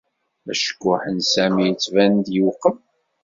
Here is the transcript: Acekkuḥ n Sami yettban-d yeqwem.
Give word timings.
Acekkuḥ 0.51 1.01
n 1.09 1.17
Sami 1.33 1.63
yettban-d 1.67 2.27
yeqwem. 2.35 2.77